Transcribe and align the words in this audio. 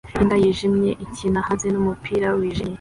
Imbwa 0.21 0.35
yijimye 0.43 0.91
ikina 1.05 1.39
hanze 1.47 1.67
numupira 1.69 2.27
wijimye 2.37 2.69